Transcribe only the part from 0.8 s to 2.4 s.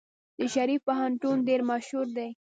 پوهنتون ډیر مشهور دی.